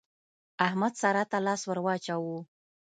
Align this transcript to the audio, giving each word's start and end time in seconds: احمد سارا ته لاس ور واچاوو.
احمد 0.67 0.93
سارا 1.01 1.23
ته 1.31 1.37
لاس 1.45 1.61
ور 1.65 1.79
واچاوو. 1.85 2.37